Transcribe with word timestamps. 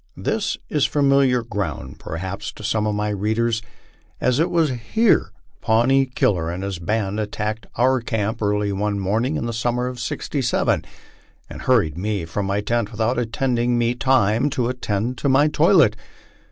This 0.17 0.57
is 0.67 0.87
familiar 0.87 1.43
ground 1.43 1.99
perhaps 1.99 2.51
to 2.53 2.63
some 2.63 2.87
of 2.87 2.95
my 2.95 3.09
readers, 3.09 3.61
as 4.19 4.39
it 4.39 4.49
was 4.49 4.71
here 4.71 5.29
Pawnee 5.61 6.07
Killer 6.07 6.49
and 6.49 6.63
his 6.63 6.79
band 6.79 7.19
attacked 7.19 7.67
our 7.75 8.01
camp 8.01 8.41
early 8.41 8.71
one 8.71 8.99
morning 8.99 9.35
in 9.37 9.45
the 9.45 9.53
summer 9.53 9.85
of 9.85 9.99
'67, 9.99 10.83
and 11.51 11.61
hurried 11.61 11.99
me 11.99 12.25
from 12.25 12.47
my 12.47 12.61
tent 12.61 12.91
without 12.91 13.19
allowing 13.19 13.77
me 13.77 13.93
tirno 13.93 14.49
to 14.49 14.69
attend 14.69 15.19
to 15.19 15.29
my 15.29 15.47
toilet. 15.47 15.95